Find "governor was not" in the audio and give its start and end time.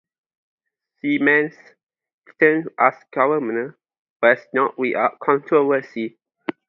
3.13-4.75